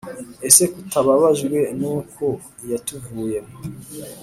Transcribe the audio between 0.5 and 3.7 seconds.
k’utababajwe n` uko yatuvuyemo.